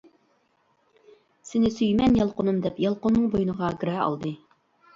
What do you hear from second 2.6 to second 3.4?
دەپ يالقۇننىڭ